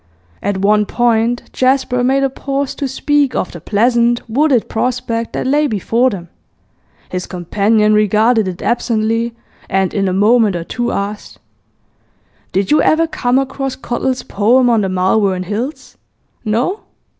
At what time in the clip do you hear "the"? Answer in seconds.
3.51-3.61, 14.81-14.89